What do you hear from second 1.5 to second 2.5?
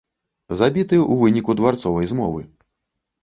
дварцовай змовы.